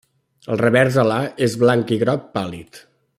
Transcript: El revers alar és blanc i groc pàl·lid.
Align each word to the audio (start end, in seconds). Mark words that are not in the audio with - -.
El 0.53 0.59
revers 0.61 0.97
alar 1.03 1.19
és 1.49 1.59
blanc 1.65 1.95
i 1.97 2.01
groc 2.05 2.25
pàl·lid. 2.39 2.85